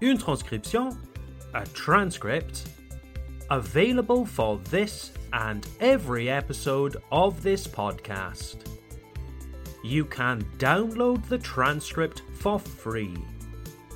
une 0.00 0.18
transcription, 0.18 0.96
a 1.54 1.64
transcript, 1.66 2.64
available 3.50 4.24
for 4.24 4.58
this 4.70 5.12
and 5.32 5.66
every 5.80 6.30
episode 6.30 6.96
of 7.10 7.42
this 7.42 7.66
podcast. 7.66 8.58
You 9.82 10.04
can 10.04 10.44
download 10.58 11.26
the 11.28 11.38
transcript 11.38 12.22
for 12.34 12.58
free 12.58 13.16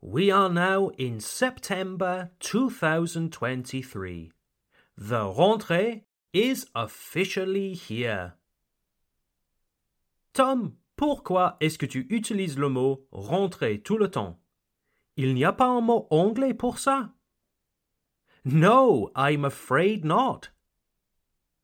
We 0.00 0.30
are 0.32 0.48
now 0.48 0.88
in 0.98 1.20
September 1.20 2.30
2023. 2.40 4.32
The 4.96 5.32
rentrée 5.32 6.02
is 6.32 6.66
officially 6.74 7.74
here. 7.74 8.34
Tom, 10.34 10.78
pourquoi 10.96 11.56
est-ce 11.60 11.78
que 11.78 11.86
tu 11.86 12.06
utilises 12.10 12.58
le 12.58 12.68
mot 12.68 13.06
rentrée 13.12 13.78
tout 13.78 13.98
le 13.98 14.08
temps? 14.08 14.41
Il 15.22 15.34
n'y 15.34 15.44
a 15.44 15.52
pas 15.52 15.68
un 15.68 15.80
mot 15.80 16.08
anglais 16.10 16.52
pour 16.52 16.78
ça? 16.78 17.12
No, 18.44 19.12
I'm 19.14 19.44
afraid 19.44 20.04
not. 20.04 20.48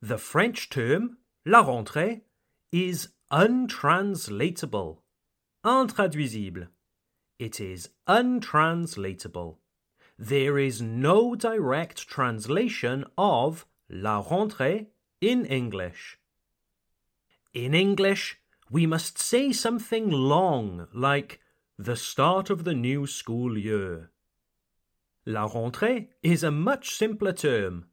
The 0.01 0.17
French 0.17 0.71
term, 0.71 1.19
la 1.45 1.65
rentrée, 1.65 2.21
is 2.71 3.09
untranslatable. 3.33 5.03
Intraduisible. 5.65 6.69
It 7.41 7.59
is 7.59 7.89
untranslatable. 8.07 9.59
There 10.17 10.57
is 10.57 10.81
no 10.81 11.35
direct 11.35 12.07
translation 12.07 13.05
of 13.17 13.67
la 13.91 14.23
rentrée 14.23 14.87
in 15.21 15.45
English. 15.47 16.17
In 17.53 17.75
English, 17.75 18.39
we 18.71 18.87
must 18.87 19.19
say 19.19 19.51
something 19.51 20.11
long 20.11 20.87
like 20.95 21.41
the 21.79 21.95
start 21.95 22.51
of 22.51 22.65
the 22.65 22.75
new 22.75 23.07
school 23.07 23.57
year. 23.57 24.11
La 25.25 25.47
rentrée 25.47 26.09
is 26.25 26.43
a 26.43 26.51
much 26.51 26.91
simpler 26.91 27.33
term. 27.33 27.87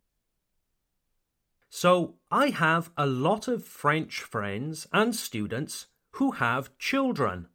So, 1.69 2.15
I 2.31 2.47
have 2.47 2.89
a 2.97 3.05
lot 3.05 3.47
of 3.47 3.63
French 3.63 4.21
friends 4.21 4.87
and 4.91 5.15
students 5.15 5.87
who 6.13 6.31
have 6.31 6.75
children. 6.79 7.47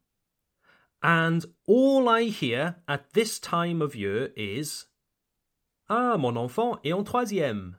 And 1.03 1.45
all 1.67 2.09
I 2.09 2.25
hear 2.25 2.77
at 2.87 3.13
this 3.15 3.41
time 3.41 3.83
of 3.83 3.97
year 3.97 4.31
is 4.37 4.87
Ah, 5.89 6.17
mon 6.17 6.37
enfant 6.37 6.79
est 6.85 6.93
en 6.93 7.03
troisième. 7.03 7.75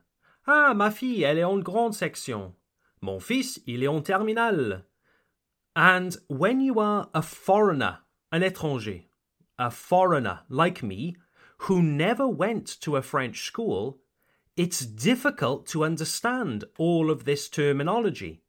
Ah, 0.46 0.74
ma 0.74 0.90
fille, 0.90 1.24
elle 1.24 1.38
est 1.38 1.44
en 1.44 1.60
grande 1.60 1.96
section. 1.96 2.54
Mon 3.00 3.22
fils, 3.22 3.62
il 3.66 3.84
est 3.84 3.88
en 3.88 4.02
terminale. 4.02 4.84
And 5.74 6.18
when 6.28 6.60
you 6.60 6.80
are 6.80 7.10
a 7.14 7.22
foreigner 7.22 8.00
an 8.32 8.42
étranger, 8.42 9.06
a 9.60 9.70
foreigner 9.70 10.42
like 10.50 10.82
me, 10.82 11.16
who 11.66 11.82
never 11.82 12.28
went 12.28 12.68
to 12.82 12.96
a 12.96 13.02
French 13.02 13.44
school, 13.44 14.00
it's 14.58 14.86
difficult 14.86 15.66
to 15.68 15.84
understand 15.84 16.66
all 16.78 17.12
of 17.12 17.26
this 17.26 17.48
terminology. 17.50 18.42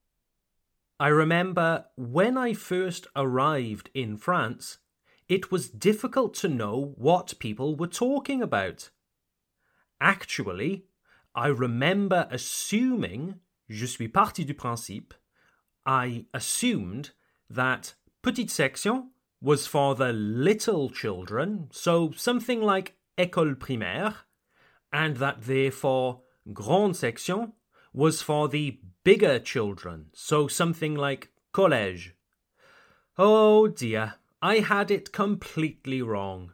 I 0.98 1.08
remember 1.08 1.86
when 1.96 2.36
I 2.38 2.54
first 2.54 3.06
arrived 3.16 3.90
in 3.94 4.16
France, 4.16 4.78
it 5.28 5.50
was 5.50 5.68
difficult 5.68 6.34
to 6.34 6.48
know 6.48 6.94
what 6.96 7.38
people 7.38 7.76
were 7.76 7.86
talking 7.86 8.42
about. 8.42 8.90
Actually, 10.00 10.84
I 11.34 11.48
remember 11.48 12.28
assuming, 12.30 13.36
je 13.68 13.86
suis 13.86 14.08
parti 14.08 14.44
du 14.44 14.54
principe, 14.54 15.14
I 15.86 16.26
assumed 16.34 17.10
that 17.48 17.94
petite 18.22 18.50
section 18.50 19.11
was 19.42 19.66
for 19.66 19.96
the 19.96 20.12
little 20.12 20.88
children, 20.88 21.68
so 21.72 22.12
something 22.12 22.62
like 22.62 22.94
école 23.18 23.56
primaire, 23.56 24.14
and 24.92 25.16
that 25.16 25.42
therefore 25.42 26.22
grande 26.52 26.96
section 26.96 27.52
was 27.92 28.22
for 28.22 28.48
the 28.48 28.78
bigger 29.02 29.40
children, 29.40 30.06
so 30.14 30.46
something 30.46 30.94
like 30.94 31.32
collège. 31.52 32.12
Oh 33.18 33.66
dear, 33.66 34.14
I 34.40 34.60
had 34.60 34.92
it 34.92 35.12
completely 35.12 36.00
wrong. 36.00 36.52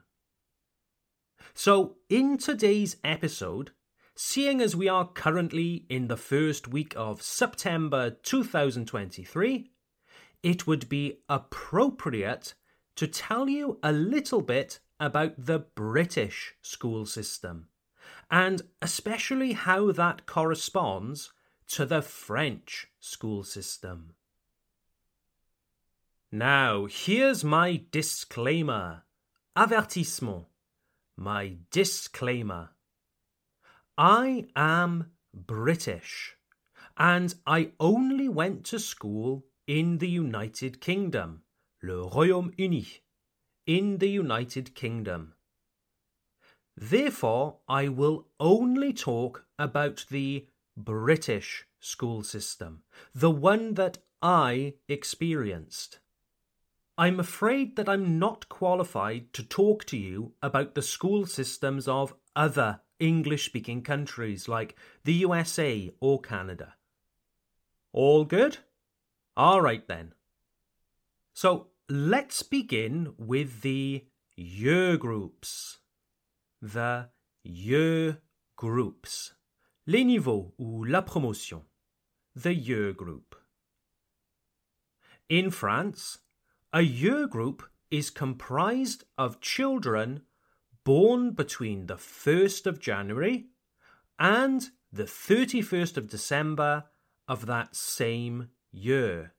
So, 1.55 1.97
in 2.09 2.39
today's 2.39 2.97
episode, 3.05 3.73
seeing 4.17 4.63
as 4.63 4.75
we 4.75 4.89
are 4.89 5.09
currently 5.09 5.85
in 5.91 6.09
the 6.09 6.17
first 6.17 6.69
week 6.69 6.95
of 6.97 7.21
September 7.21 8.11
2023, 8.11 9.71
it 10.43 10.67
would 10.67 10.89
be 10.89 11.19
appropriate 11.29 12.55
to 12.99 13.07
tell 13.07 13.49
you 13.49 13.79
a 13.81 13.93
little 13.93 14.41
bit 14.41 14.81
about 14.99 15.33
the 15.39 15.61
British 15.61 16.55
school 16.63 17.07
system, 17.07 17.69
and 18.29 18.63
especially 18.83 19.53
how 19.53 19.93
that 19.93 20.27
corresponds 20.27 21.33
to 21.69 21.87
the 21.87 22.03
French 22.03 22.89
school 22.99 23.45
system. 23.45 24.15
Now, 26.33 26.87
here's 26.87 27.45
my 27.45 27.85
disclaimer. 27.93 29.05
Avertissement. 29.57 30.47
My 31.17 31.59
disclaimer. 31.71 32.71
I 33.97 34.47
am 34.57 35.13
British, 35.33 36.35
and 36.97 37.33
I 37.47 37.71
only 37.79 38.29
went 38.29 38.65
to 38.65 38.81
school 38.81 39.47
in 39.69 39.99
the 39.99 40.09
United 40.09 40.81
Kingdom 40.81 41.43
le 41.83 42.09
Royaume-Uni, 42.09 42.87
in 43.67 43.99
the 43.99 44.09
United 44.09 44.75
Kingdom. 44.75 45.35
Therefore, 46.77 47.59
I 47.69 47.89
will 47.89 48.29
only 48.39 48.93
talk 48.93 49.45
about 49.59 50.07
the 50.11 50.47
British 50.77 51.67
school 51.81 52.23
system, 52.23 52.83
the 53.15 53.31
one 53.31 53.75
that 53.75 53.99
I 54.23 54.75
experienced. 54.89 55.99
I'm 56.97 57.21
afraid 57.21 57.77
that 57.77 57.89
I'm 57.89 58.19
not 58.19 58.49
qualified 58.49 59.33
to 59.35 59.43
talk 59.45 59.85
to 59.87 59.97
you 59.97 60.33
about 60.43 60.75
the 60.75 60.83
school 60.83 61.27
systems 61.27 61.87
of 61.87 62.15
other 62.35 62.81
English 62.99 63.45
speaking 63.47 63.83
countries 63.83 64.49
like 64.49 64.75
the 65.05 65.15
USA 65.15 65.93
or 66.01 66.21
Canada. 66.21 66.75
All 67.93 68.25
good? 68.25 68.59
All 69.37 69.61
right 69.61 69.87
then. 69.87 70.15
So 71.41 71.69
let's 71.89 72.43
begin 72.43 73.15
with 73.17 73.61
the 73.61 74.07
year 74.35 74.97
groups. 74.97 75.79
The 76.61 77.11
year 77.45 78.19
groups. 78.57 79.35
Les 79.87 80.03
niveaux 80.03 80.53
ou 80.59 80.85
la 80.85 81.01
promotion. 81.01 81.63
The 82.35 82.55
year 82.55 82.93
group. 82.93 83.37
In 85.29 85.53
France, 85.53 86.19
a 86.73 86.81
year 86.81 87.29
group 87.29 87.63
is 87.89 88.11
comprised 88.11 89.05
of 89.17 89.41
children 89.41 90.23
born 90.83 91.35
between 91.35 91.87
the 91.87 91.99
1st 91.99 92.67
of 92.67 92.81
January 92.81 93.47
and 94.19 94.71
the 94.93 95.05
31st 95.05 95.99
of 95.99 96.09
December 96.09 96.87
of 97.29 97.47
that 97.47 97.77
same 97.77 98.49
year. 98.73 99.35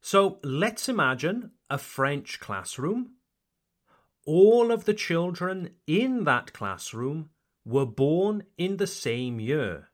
So 0.00 0.38
let's 0.42 0.88
imagine 0.88 1.52
a 1.68 1.78
French 1.78 2.40
classroom. 2.40 3.12
All 4.26 4.70
of 4.70 4.84
the 4.84 4.94
children 4.94 5.70
in 5.86 6.24
that 6.24 6.52
classroom 6.52 7.30
were 7.64 7.86
born 7.86 8.44
in 8.56 8.76
the 8.76 8.86
same 8.86 9.40
year. 9.40 9.88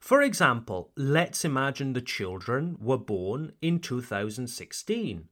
For 0.00 0.22
example, 0.22 0.92
let's 0.96 1.44
imagine 1.44 1.92
the 1.92 2.00
children 2.00 2.76
were 2.80 2.98
born 2.98 3.52
in 3.60 3.80
2016. 3.80 5.28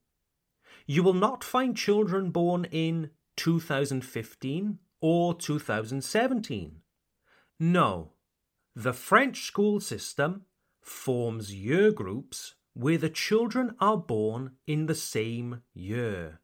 You 0.87 1.03
will 1.03 1.15
not 1.15 1.45
find 1.45 1.77
children 1.77 2.31
born 2.31 2.65
in 2.67 3.11
2015 3.37 4.79
or 5.01 5.35
2017. 5.35 6.81
No, 7.59 8.13
the 8.75 8.93
French 8.93 9.45
school 9.45 9.81
system 9.81 10.45
forms 10.81 11.55
year 11.55 11.91
groups 11.91 12.55
where 12.77 12.99
the 12.99 13.09
children 13.09 13.75
are 13.81 13.97
born 13.97 14.51
in 14.67 14.85
the 14.85 14.95
same 14.95 15.63
year. 15.73 16.41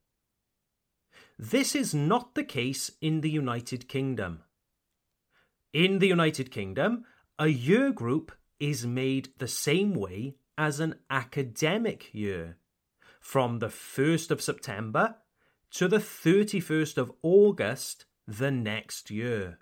This 1.39 1.75
is 1.75 1.93
not 1.93 2.35
the 2.35 2.45
case 2.45 2.91
in 3.03 3.21
the 3.21 3.29
United 3.29 3.87
Kingdom. 3.87 4.41
In 5.75 5.99
the 5.99 6.07
United 6.07 6.51
Kingdom, 6.51 7.05
a 7.39 7.49
year 7.49 7.93
group 7.93 8.33
is 8.59 8.87
made 8.87 9.29
the 9.37 9.49
same 9.49 9.93
way 9.93 10.37
as 10.57 10.81
an 10.81 10.95
academic 11.11 12.09
year, 12.15 12.57
from 13.21 13.59
the 13.59 13.69
1st 13.69 14.31
of 14.31 14.41
September 14.41 15.17
to 15.73 15.87
the 15.87 15.99
31st 15.99 16.97
of 16.97 17.13
August 17.23 18.07
the 18.27 18.51
next 18.51 19.11
year. 19.11 19.59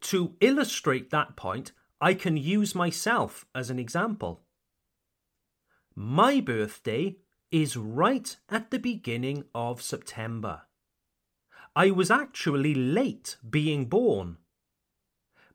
To 0.00 0.34
illustrate 0.40 1.10
that 1.10 1.36
point, 1.36 1.72
I 2.00 2.14
can 2.14 2.38
use 2.38 2.74
myself 2.74 3.44
as 3.54 3.68
an 3.68 3.78
example. 3.78 4.44
My 5.94 6.40
birthday 6.40 7.16
is 7.50 7.76
right 7.76 8.36
at 8.48 8.70
the 8.70 8.78
beginning 8.78 9.44
of 9.54 9.82
September. 9.82 10.62
I 11.74 11.90
was 11.90 12.10
actually 12.10 12.74
late 12.74 13.36
being 13.48 13.86
born. 13.86 14.38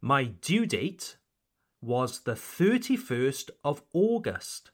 My 0.01 0.25
due 0.25 0.65
date 0.65 1.17
was 1.81 2.21
the 2.21 2.33
31st 2.33 3.49
of 3.63 3.81
August. 3.93 4.71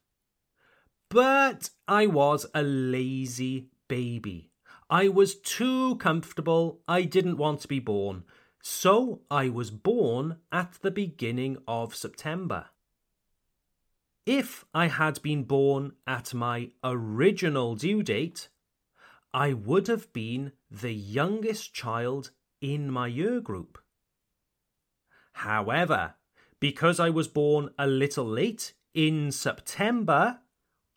But 1.10 1.70
I 1.88 2.08
was 2.08 2.46
a 2.54 2.64
lazy 2.64 3.70
baby. 3.88 4.52
I 4.90 5.10
was 5.10 5.36
too 5.36 5.98
comfortable. 5.98 6.82
I 6.88 7.04
didn't 7.04 7.38
want 7.38 7.62
to 7.62 7.68
be 7.68 7.80
born. 7.80 8.24
So 8.62 9.22
I 9.30 9.50
was 9.50 9.72
born 9.72 10.38
at 10.52 10.80
the 10.82 10.92
beginning 10.92 11.58
of 11.68 11.96
September. 11.96 12.71
If 14.34 14.64
I 14.74 14.88
had 14.88 15.22
been 15.22 15.44
born 15.44 15.92
at 16.08 16.34
my 16.34 16.72
original 16.86 17.76
due 17.76 18.02
date, 18.02 18.48
I 19.34 19.52
would 19.52 19.88
have 19.88 20.14
been 20.14 20.54
the 20.70 20.94
youngest 20.94 21.74
child 21.74 22.32
in 22.62 22.90
my 22.90 23.08
year 23.08 23.42
group. 23.42 23.78
However, 25.34 26.16
because 26.62 26.98
I 26.98 27.10
was 27.10 27.28
born 27.28 27.72
a 27.78 27.88
little 27.88 28.24
late 28.24 28.74
in 28.94 29.34
September, 29.34 30.40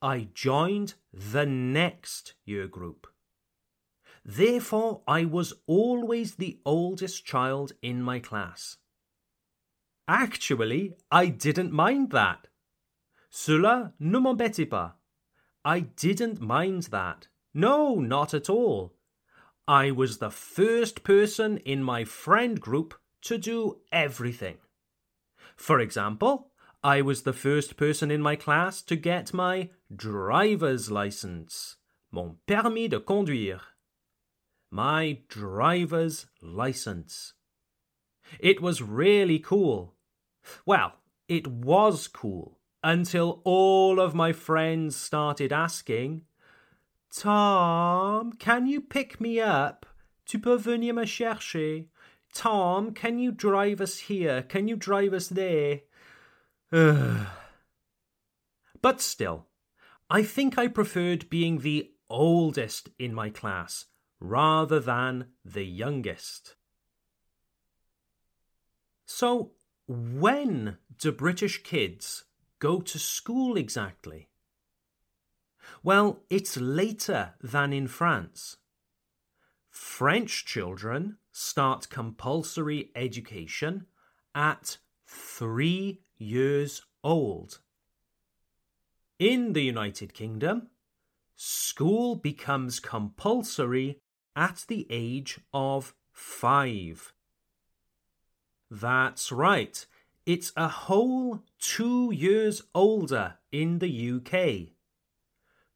I 0.00 0.28
joined 0.32 0.94
the 1.12 1.44
next 1.44 2.34
year 2.44 2.68
group. 2.68 3.08
Therefore, 4.24 5.02
I 5.08 5.24
was 5.24 5.54
always 5.66 6.36
the 6.36 6.60
oldest 6.64 7.24
child 7.24 7.72
in 7.82 8.00
my 8.00 8.20
class. 8.20 8.76
Actually, 10.06 10.94
I 11.10 11.26
didn't 11.26 11.72
mind 11.72 12.10
that. 12.10 12.46
Cela 13.36 13.92
ne 13.98 14.20
m'embêtait 14.20 14.70
pas. 14.70 14.94
I 15.64 15.80
didn't 15.80 16.40
mind 16.40 16.84
that. 16.92 17.26
No, 17.52 17.96
not 17.96 18.32
at 18.32 18.48
all. 18.48 18.94
I 19.66 19.90
was 19.90 20.18
the 20.18 20.30
first 20.30 21.02
person 21.02 21.58
in 21.58 21.82
my 21.82 22.04
friend 22.04 22.60
group 22.60 22.94
to 23.22 23.36
do 23.36 23.80
everything. 23.90 24.58
For 25.56 25.80
example, 25.80 26.52
I 26.84 27.02
was 27.02 27.22
the 27.22 27.32
first 27.32 27.76
person 27.76 28.08
in 28.12 28.22
my 28.22 28.36
class 28.36 28.80
to 28.82 28.94
get 28.94 29.34
my 29.34 29.70
driver's 29.92 30.92
license, 30.92 31.74
mon 32.12 32.36
permis 32.46 32.90
de 32.90 33.00
conduire 33.00 33.62
my 34.70 35.18
driver's 35.28 36.26
license. 36.40 37.34
It 38.38 38.62
was 38.62 38.80
really 38.80 39.40
cool. 39.40 39.96
Well, 40.64 40.92
it 41.26 41.48
was 41.48 42.06
cool 42.06 42.53
until 42.84 43.40
all 43.44 43.98
of 43.98 44.14
my 44.14 44.30
friends 44.30 44.94
started 44.94 45.52
asking, 45.52 46.20
Tom, 47.10 48.34
can 48.34 48.66
you 48.66 48.82
pick 48.82 49.18
me 49.18 49.40
up? 49.40 49.86
Tu 50.26 50.38
peux 50.38 50.58
venir 50.58 50.92
me 50.92 51.04
chercher? 51.04 51.86
Tom, 52.34 52.92
can 52.92 53.18
you 53.18 53.32
drive 53.32 53.80
us 53.80 53.98
here? 54.00 54.42
Can 54.42 54.68
you 54.68 54.76
drive 54.76 55.14
us 55.14 55.28
there? 55.28 55.80
but 58.82 59.00
still, 59.00 59.46
I 60.10 60.22
think 60.22 60.58
I 60.58 60.68
preferred 60.68 61.30
being 61.30 61.60
the 61.60 61.90
oldest 62.10 62.90
in 62.98 63.14
my 63.14 63.30
class 63.30 63.86
rather 64.20 64.78
than 64.78 65.28
the 65.42 65.64
youngest. 65.64 66.56
So, 69.06 69.52
when 69.86 70.76
do 70.98 71.12
British 71.12 71.62
kids 71.62 72.24
go 72.64 72.80
to 72.80 72.98
school 72.98 73.58
exactly? 73.58 74.26
Well, 75.82 76.22
it's 76.30 76.56
later 76.56 77.34
than 77.42 77.74
in 77.74 77.88
France. 77.88 78.56
French 79.68 80.46
children 80.46 81.18
start 81.30 81.90
compulsory 81.90 82.90
education 82.96 83.84
at 84.34 84.78
three 85.06 86.00
years 86.16 86.80
old. 87.02 87.58
In 89.18 89.52
the 89.52 89.64
United 89.64 90.14
Kingdom, 90.14 90.70
school 91.36 92.16
becomes 92.16 92.80
compulsory 92.80 94.00
at 94.34 94.64
the 94.68 94.86
age 94.88 95.38
of 95.52 95.92
five. 96.12 97.12
That's 98.70 99.30
right, 99.30 99.84
it's 100.26 100.52
a 100.56 100.68
whole 100.68 101.42
two 101.58 102.10
years 102.12 102.62
older 102.74 103.34
in 103.52 103.78
the 103.78 104.12
UK. 104.12 104.72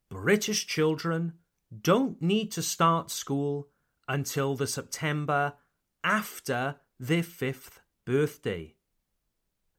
British 0.09 0.65
children 0.65 1.33
don't 1.81 2.21
need 2.21 2.51
to 2.51 2.61
start 2.61 3.11
school 3.11 3.67
until 4.07 4.55
the 4.55 4.65
September 4.65 5.53
after 6.03 6.77
their 6.99 7.23
fifth 7.23 7.81
birthday. 8.05 8.75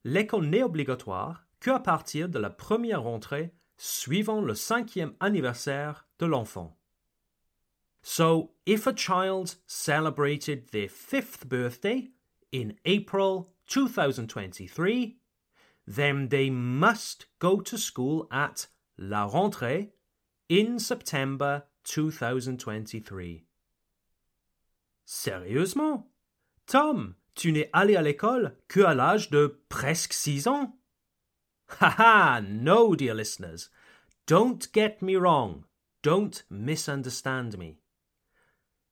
L'école 0.05 0.47
n'est 0.47 0.63
obligatoire 0.63 1.47
qu'à 1.61 1.81
partir 1.81 2.29
de 2.29 2.39
la 2.39 2.51
première 2.51 3.03
rentrée 3.03 3.51
suivant 3.77 4.41
le 4.41 4.55
cinquième 4.55 5.15
anniversaire 5.21 6.07
de 6.19 6.27
l'enfant. 6.27 6.77
So, 8.03 8.53
if 8.65 8.87
a 8.87 8.95
child 8.95 9.57
celebrated 9.67 10.69
their 10.71 10.89
fifth 10.89 11.49
birthday 11.49 12.11
in 12.53 12.75
April 12.87 13.51
2023, 13.71 15.17
then 15.87 16.29
they 16.29 16.51
must 16.51 17.27
go 17.39 17.61
to 17.61 17.79
school 17.79 18.29
at 18.31 18.67
La 18.99 19.29
Rentrée 19.29 19.91
in 20.49 20.79
September 20.79 21.63
2023. 21.85 23.45
Sérieusement? 25.07 26.05
Tom, 26.67 27.15
tu 27.35 27.53
n'es 27.53 27.71
allé 27.73 27.97
à 27.97 28.03
l'école 28.03 28.57
que 28.69 28.81
à 28.81 28.95
l'âge 28.95 29.31
de 29.31 29.61
presque 29.69 30.13
six 30.13 30.47
ans? 30.47 30.75
Haha, 31.79 32.41
no, 32.41 32.97
dear 32.97 33.15
listeners. 33.15 33.71
Don't 34.27 34.69
get 34.73 35.01
me 35.01 35.15
wrong. 35.15 35.65
Don't 36.03 36.43
misunderstand 36.51 37.57
me. 37.57 37.79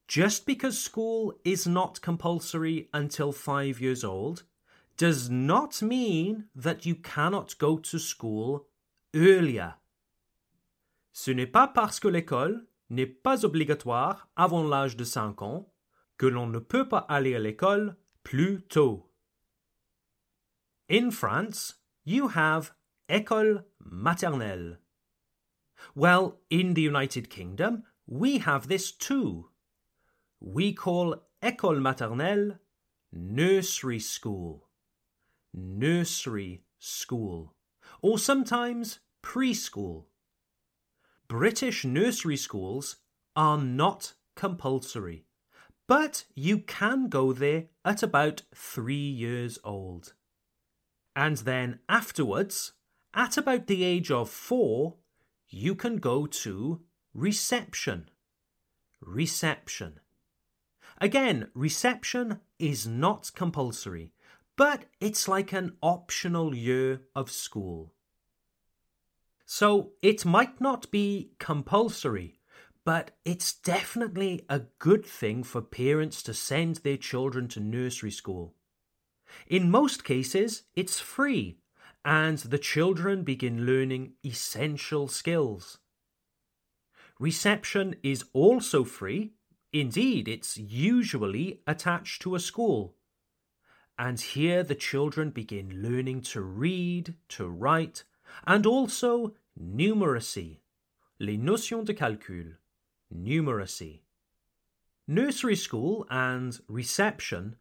Just 0.07 0.47
because 0.47 0.79
school 0.79 1.35
is 1.45 1.67
not 1.67 2.01
compulsory 2.01 2.89
until 2.95 3.33
five 3.33 3.81
years 3.81 4.05
old 4.05 4.45
does 4.99 5.31
not 5.31 5.81
mean 5.81 6.49
that 6.55 6.85
you 6.85 6.95
cannot 6.95 7.57
go 7.59 7.79
to 7.79 7.99
school 7.99 8.67
earlier. 9.15 9.75
Ce 11.13 11.31
n'est 11.31 11.51
pas 11.51 11.69
parce 11.69 11.99
que 11.99 12.09
l'école 12.09 12.67
n'est 12.91 13.07
pas 13.07 13.45
obligatoire 13.45 14.29
avant 14.37 14.63
l'âge 14.63 14.97
de 14.97 15.05
5 15.05 15.41
ans 15.43 15.73
que 16.19 16.27
l'on 16.27 16.47
ne 16.47 16.59
peut 16.59 16.89
pas 16.89 17.07
aller 17.09 17.35
à 17.35 17.39
l'école 17.39 17.97
plus 18.23 18.61
tôt. 18.69 19.11
In 20.91 21.11
France, 21.11 21.83
you 22.05 22.29
have 22.35 22.75
école 23.09 23.65
maternelle. 23.81 24.79
Well, 25.95 26.41
in 26.51 26.75
the 26.75 26.83
United 26.83 27.31
Kingdom, 27.31 27.85
we 28.07 28.39
have 28.39 28.69
this 28.69 28.91
too 28.91 29.49
we 30.41 30.73
call 30.73 31.17
école 31.43 31.81
maternelle 31.81 32.59
nursery 33.13 33.99
school. 33.99 34.68
Nursery 35.53 36.63
school. 36.79 37.55
Or 38.03 38.19
sometimes 38.19 39.01
preschool. 39.23 40.05
British 41.27 41.85
nursery 41.85 42.37
schools 42.37 42.97
are 43.37 43.59
not 43.59 44.15
compulsory, 44.35 45.25
but 45.87 46.25
you 46.35 46.59
can 46.59 47.09
go 47.09 47.33
there 47.33 47.67
at 47.85 48.03
about 48.03 48.43
three 48.55 48.95
years 48.95 49.59
old. 49.65 50.15
And 51.15 51.39
then 51.39 51.81
afterwards, 51.89 52.73
at 53.13 53.37
about 53.37 53.67
the 53.67 53.85
age 53.85 54.11
of 54.11 54.31
four, 54.31 54.97
you 55.49 55.75
can 55.75 55.97
go 55.97 56.27
to 56.27 56.83
reception. 57.13 58.09
Reception. 59.01 60.01
Again, 61.01 61.49
reception 61.55 62.41
is 62.59 62.87
not 62.87 63.33
compulsory, 63.35 64.13
but 64.59 64.87
it's 65.01 65.29
like 65.29 65.53
an 65.53 65.77
optional 65.81 66.53
year 66.53 67.01
of 67.15 67.31
school. 67.31 67.95
So 69.47 69.93
it 70.03 70.25
might 70.25 70.61
not 70.61 70.91
be 70.91 71.31
compulsory, 71.39 72.41
but 72.85 73.13
it's 73.25 73.53
definitely 73.53 74.45
a 74.49 74.63
good 74.81 75.07
thing 75.07 75.45
for 75.45 75.63
parents 75.63 76.25
to 76.25 76.35
send 76.35 76.77
their 76.77 76.97
children 76.97 77.47
to 77.49 77.61
nursery 77.61 78.11
school. 78.11 78.57
In 79.47 79.71
most 79.71 80.03
cases, 80.03 80.65
it's 80.75 80.99
free, 80.99 81.61
and 82.05 82.39
the 82.39 82.59
children 82.59 83.23
begin 83.23 83.65
learning 83.65 84.15
essential 84.27 85.07
skills. 85.07 85.79
Reception 87.21 87.95
is 88.03 88.25
also 88.33 88.83
free, 88.83 89.35
indeed, 89.73 90.27
it's 90.27 90.59
usually 90.59 91.61
attached 91.65 92.23
to 92.23 92.35
a 92.35 92.41
school. 92.41 92.98
And 93.99 94.21
here 94.21 94.63
the 94.63 94.77
children 94.77 95.31
begin 95.31 95.83
learning 95.83 96.21
to 96.23 96.41
read, 96.41 97.15
to 97.31 97.49
write, 97.49 98.05
and 98.47 98.65
also 98.65 99.35
numeracy, 99.61 100.59
les 101.19 101.37
notions 101.37 101.85
de 101.87 101.95
calcul 101.95 102.55
numeracy. 103.13 104.03
Nursery 105.07 105.57
school 105.57 106.07
and 106.11 106.61
reception 106.69 107.57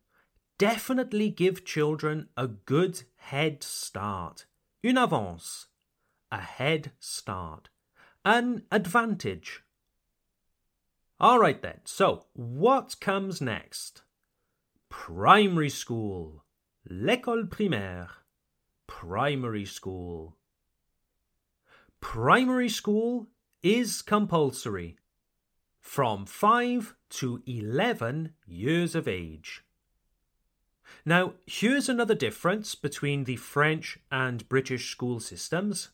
definitely 0.57 1.29
give 1.29 1.65
children 1.65 2.27
a 2.35 2.47
good 2.47 3.03
head 3.15 3.63
start. 3.63 4.45
Une 4.83 4.97
avance. 4.97 5.67
A 6.31 6.39
head 6.39 6.91
start. 6.99 7.69
An 8.25 8.63
advantage. 8.71 9.63
All 11.19 11.39
right 11.39 11.61
then, 11.61 11.79
so 11.85 12.25
what 12.33 12.99
comes 12.99 13.41
next? 13.41 14.03
Primary 14.89 15.69
school. 15.69 16.43
L'école 16.89 17.47
primaire. 17.47 18.23
Primary 18.87 19.65
school. 19.65 20.37
Primary 21.99 22.69
school 22.69 23.27
is 23.63 24.01
compulsory 24.01 24.97
from 25.79 26.25
5 26.25 26.95
to 27.09 27.41
11 27.45 28.33
years 28.45 28.95
of 28.95 29.07
age. 29.07 29.63
Now, 31.05 31.33
here's 31.45 31.89
another 31.89 32.15
difference 32.15 32.75
between 32.75 33.23
the 33.23 33.37
French 33.37 33.99
and 34.11 34.47
British 34.49 34.91
school 34.91 35.19
systems. 35.19 35.89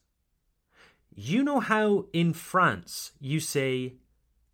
You 1.15 1.43
know 1.43 1.59
how 1.59 2.07
in 2.13 2.33
France 2.33 3.11
you 3.19 3.39
say 3.39 3.97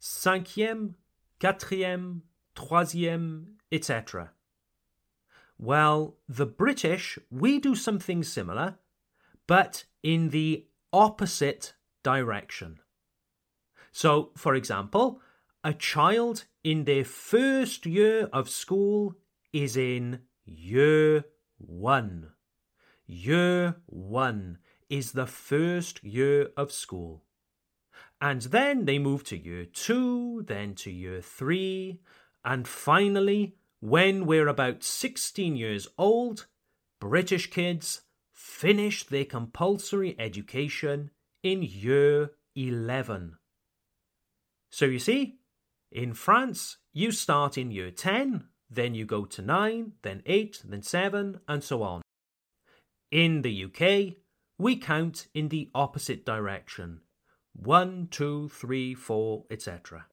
cinquième, 0.01 0.96
quatrième, 1.39 2.22
troisième, 2.59 3.57
etc. 3.71 4.31
Well, 5.57 6.17
the 6.27 6.45
British, 6.45 7.17
we 7.31 7.59
do 7.59 7.75
something 7.75 8.23
similar, 8.23 8.79
but 9.47 9.85
in 10.03 10.29
the 10.29 10.67
opposite 10.91 11.73
direction. 12.03 12.79
So, 13.91 14.31
for 14.35 14.55
example, 14.55 15.21
a 15.63 15.73
child 15.73 16.45
in 16.63 16.83
their 16.85 17.03
first 17.03 17.85
year 17.85 18.29
of 18.31 18.49
school 18.49 19.15
is 19.51 19.75
in 19.75 20.21
year 20.45 21.25
one. 21.57 22.31
Year 23.05 23.75
one 23.87 24.59
is 24.89 25.11
the 25.11 25.25
first 25.27 26.03
year 26.03 26.49
of 26.55 26.71
school. 26.71 27.23
And 28.21 28.41
then 28.43 28.85
they 28.85 28.99
move 28.99 29.23
to 29.25 29.37
year 29.37 29.65
two, 29.65 30.43
then 30.47 30.75
to 30.75 30.91
year 30.91 31.21
three, 31.21 32.01
and 32.43 32.67
finally, 32.67 33.55
when 33.79 34.25
we're 34.25 34.48
about 34.48 34.84
16 34.84 35.55
years 35.55 35.88
old, 35.98 36.48
British 37.00 37.50
kids 37.50 38.01
finish 38.34 39.05
their 39.05 39.25
compulsory 39.25 40.15
education 40.19 41.12
in 41.43 41.63
year 41.63 42.31
11. 42.55 43.38
So 44.69 44.86
you 44.86 45.00
see, 45.00 45.39
in 45.91 46.13
France, 46.13 46.77
you 46.93 47.12
start 47.12 47.58
in 47.58 47.72
year 47.72 47.91
10, 47.91 48.46
then 48.69 48.93
you 48.93 49.05
go 49.05 49.25
to 49.25 49.41
9, 49.41 49.93
then 50.01 50.22
8, 50.25 50.62
then 50.65 50.81
7, 50.81 51.39
and 51.48 51.63
so 51.63 51.84
on. 51.84 52.01
In 53.12 53.41
the 53.41 53.65
UK, 53.65 54.17
we 54.58 54.75
count 54.75 55.27
in 55.34 55.50
the 55.50 55.69
opposite 55.74 56.25
direction 56.25 57.01
1, 57.53 58.08
2, 58.12 58.50
3, 58.50 58.93
4, 58.93 59.46
etc. 59.50 60.05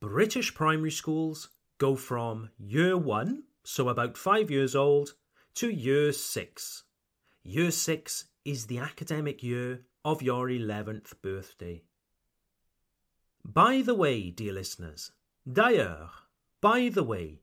British 0.00 0.54
primary 0.54 0.90
schools 0.90 1.50
go 1.76 1.94
from 1.94 2.48
year 2.58 2.96
1, 2.96 3.42
so 3.62 3.90
about 3.90 4.16
5 4.16 4.50
years 4.50 4.74
old, 4.74 5.10
to 5.54 5.68
year 5.68 6.10
6. 6.10 6.84
Year 7.42 7.70
6 7.70 8.24
is 8.46 8.66
the 8.66 8.78
academic 8.78 9.42
year 9.42 9.82
of 10.02 10.22
your 10.22 10.48
11th 10.48 11.12
birthday. 11.20 11.82
By 13.44 13.82
the 13.82 13.94
way, 13.94 14.30
dear 14.30 14.54
listeners, 14.54 15.12
d'ailleurs, 15.50 16.08
by 16.62 16.88
the 16.88 17.04
way, 17.04 17.42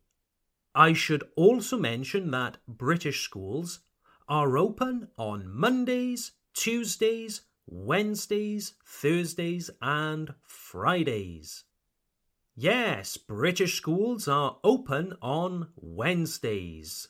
I 0.74 0.94
should 0.94 1.24
also 1.36 1.78
mention 1.78 2.32
that 2.32 2.58
British 2.68 3.22
schools 3.22 3.82
are 4.28 4.58
open 4.58 5.10
on 5.16 5.48
Mondays, 5.48 6.32
Tuesdays, 6.56 7.42
Wednesdays, 7.68 8.74
Thursdays, 8.84 9.70
and 9.80 10.34
Fridays. 10.44 11.66
Yes, 12.60 13.18
British 13.18 13.76
schools 13.76 14.28
are 14.28 14.58
open 14.64 15.14
on 15.22 15.68
Wednesdays. 15.76 17.10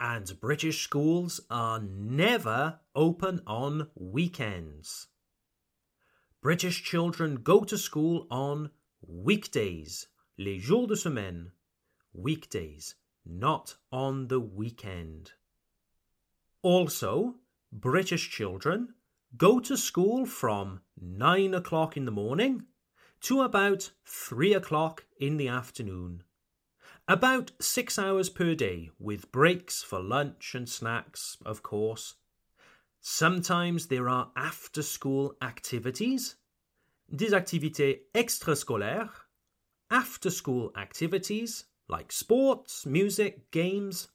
And 0.00 0.40
British 0.40 0.82
schools 0.82 1.40
are 1.48 1.78
never 1.80 2.80
open 2.96 3.42
on 3.46 3.90
weekends. 3.94 5.06
British 6.42 6.82
children 6.82 7.36
go 7.44 7.60
to 7.60 7.78
school 7.78 8.26
on 8.28 8.70
weekdays, 9.06 10.08
les 10.36 10.58
jours 10.58 10.88
de 10.88 10.96
semaine, 10.96 11.52
weekdays, 12.12 12.96
not 13.24 13.76
on 13.92 14.26
the 14.26 14.40
weekend. 14.40 15.30
Also, 16.62 17.36
British 17.72 18.28
children 18.30 18.94
go 19.36 19.60
to 19.60 19.76
school 19.76 20.26
from 20.26 20.80
9 21.00 21.54
o'clock 21.54 21.96
in 21.96 22.04
the 22.04 22.10
morning 22.10 22.64
to 23.22 23.42
about 23.42 23.90
3 24.04 24.54
o'clock 24.54 25.04
in 25.18 25.36
the 25.36 25.48
afternoon. 25.48 26.22
About 27.06 27.52
six 27.60 27.98
hours 27.98 28.28
per 28.28 28.54
day, 28.54 28.90
with 28.98 29.32
breaks 29.32 29.82
for 29.82 30.00
lunch 30.00 30.54
and 30.54 30.68
snacks, 30.68 31.38
of 31.44 31.62
course, 31.62 32.14
Sometimes 33.00 33.86
there 33.86 34.08
are 34.08 34.32
after 34.36 34.82
school 34.82 35.36
activities, 35.40 36.36
des 37.14 37.30
activités 37.30 38.00
extrascolaires, 38.14 39.10
after 39.90 40.30
school 40.30 40.72
activities 40.76 41.64
like 41.88 42.12
sports, 42.12 42.84
music, 42.84 43.50
games. 43.50 44.08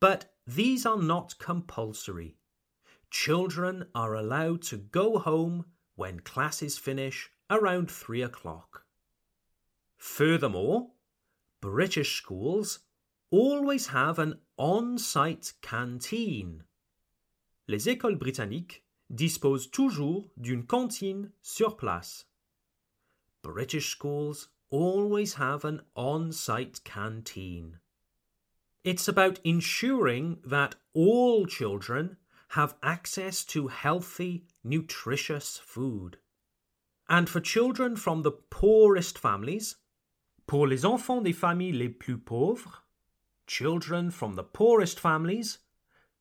But 0.00 0.34
these 0.46 0.84
are 0.84 1.00
not 1.00 1.38
compulsory. 1.38 2.36
Children 3.10 3.86
are 3.94 4.14
allowed 4.14 4.62
to 4.62 4.76
go 4.76 5.18
home 5.18 5.66
when 5.94 6.20
classes 6.20 6.78
finish 6.78 7.30
around 7.50 7.90
three 7.90 8.22
o'clock. 8.22 8.84
Furthermore, 9.98 10.92
British 11.60 12.16
schools 12.16 12.78
always 13.30 13.88
have 13.88 14.18
an 14.18 14.38
on 14.56 14.96
site 14.96 15.52
canteen 15.60 16.62
les 17.70 17.88
écoles 17.88 18.18
britanniques 18.18 18.84
disposent 19.10 19.70
toujours 19.70 20.28
d'une 20.36 20.66
cantine 20.66 21.30
sur 21.40 21.76
place. 21.76 22.26
British 23.42 23.90
schools 23.90 24.48
always 24.70 25.34
have 25.34 25.64
an 25.64 25.80
on 25.94 26.32
site 26.32 26.82
canteen. 26.82 27.78
It's 28.82 29.06
about 29.06 29.38
ensuring 29.44 30.38
that 30.44 30.74
all 30.94 31.46
children 31.46 32.16
have 32.48 32.74
access 32.82 33.44
to 33.44 33.68
healthy, 33.68 34.46
nutritious 34.64 35.58
food. 35.58 36.18
And 37.10 37.28
for 37.28 37.40
children 37.40 37.96
from 37.96 38.22
the 38.22 38.30
poorest 38.30 39.18
families, 39.18 39.74
pour 40.46 40.68
les 40.68 40.84
enfants 40.84 41.24
des 41.24 41.32
familles 41.32 41.76
les 41.76 41.88
plus 41.88 42.16
pauvres, 42.16 42.82
children 43.48 44.12
from 44.12 44.36
the 44.36 44.44
poorest 44.44 45.00
families, 45.00 45.58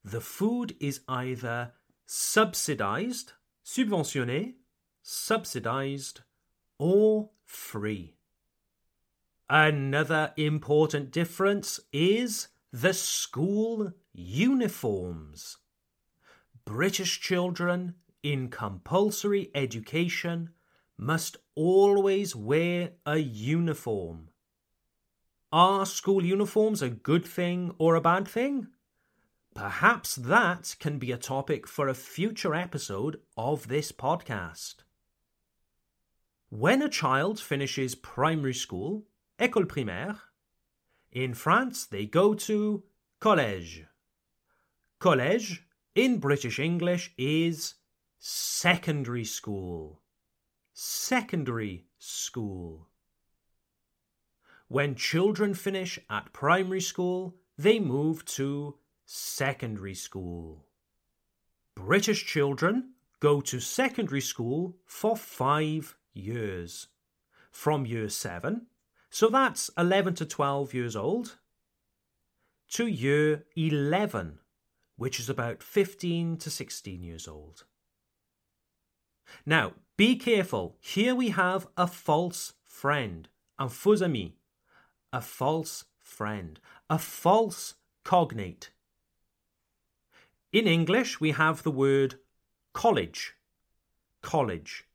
the 0.03 0.19
food 0.19 0.75
is 0.79 1.01
either 1.07 1.73
subsidized, 2.07 3.33
subventionné, 3.63 4.55
subsidized, 5.03 6.21
or 6.79 7.29
free. 7.45 8.15
Another 9.47 10.33
important 10.37 11.11
difference 11.11 11.79
is 11.93 12.47
the 12.73 12.95
school 12.95 13.91
uniforms. 14.11 15.57
British 16.65 17.21
children 17.21 17.93
in 18.23 18.49
compulsory 18.49 19.51
education 19.53 20.49
must 20.99 21.37
always 21.55 22.35
wear 22.35 22.91
a 23.05 23.17
uniform. 23.17 24.27
Are 25.49 25.85
school 25.85 26.25
uniforms 26.25 26.81
a 26.81 26.89
good 26.89 27.25
thing 27.25 27.73
or 27.77 27.95
a 27.95 28.01
bad 28.01 28.27
thing? 28.27 28.67
Perhaps 29.55 30.15
that 30.15 30.75
can 30.79 30.99
be 30.99 31.13
a 31.13 31.17
topic 31.17 31.67
for 31.67 31.87
a 31.87 31.93
future 31.93 32.53
episode 32.53 33.21
of 33.37 33.69
this 33.69 33.93
podcast. 33.93 34.83
When 36.49 36.81
a 36.81 36.89
child 36.89 37.39
finishes 37.39 37.95
primary 37.95 38.53
school, 38.53 39.05
école 39.39 39.67
primaire, 39.67 40.19
in 41.13 41.33
France 41.33 41.85
they 41.85 42.05
go 42.07 42.33
to 42.33 42.83
collège. 43.21 43.85
Collège 44.99 45.59
in 45.95 46.19
British 46.19 46.59
English 46.59 47.13
is 47.17 47.75
secondary 48.19 49.23
school. 49.23 49.98
Secondary 50.81 51.87
school. 51.97 52.87
When 54.69 54.95
children 54.95 55.53
finish 55.53 55.99
at 56.09 56.31
primary 56.31 56.79
school, 56.79 57.35
they 57.57 57.79
move 57.79 58.23
to 58.39 58.77
secondary 59.05 59.93
school. 59.93 60.67
British 61.75 62.25
children 62.25 62.93
go 63.19 63.41
to 63.41 63.59
secondary 63.59 64.21
school 64.21 64.77
for 64.85 65.17
five 65.17 65.97
years. 66.13 66.87
From 67.51 67.85
year 67.85 68.07
seven, 68.07 68.67
so 69.09 69.27
that's 69.27 69.69
11 69.77 70.13
to 70.15 70.25
12 70.25 70.73
years 70.73 70.95
old, 70.95 71.39
to 72.69 72.87
year 72.87 73.43
11, 73.57 74.39
which 74.95 75.19
is 75.19 75.29
about 75.29 75.61
15 75.61 76.37
to 76.37 76.49
16 76.49 77.03
years 77.03 77.27
old. 77.27 77.65
Now, 79.45 79.73
be 79.97 80.15
careful. 80.15 80.77
Here 80.79 81.13
we 81.13 81.29
have 81.29 81.67
a 81.75 81.87
false 81.87 82.53
friend, 82.63 83.27
un 83.57 83.69
faux 83.69 84.01
ami, 84.01 84.35
a 85.11 85.21
false 85.21 85.85
friend, 85.97 86.59
a 86.89 86.97
false 86.97 87.75
cognate. 88.03 88.71
In 90.51 90.67
English, 90.67 91.19
we 91.19 91.31
have 91.31 91.63
the 91.63 91.71
word 91.71 92.15
college, 92.73 93.35
college, 94.21 94.85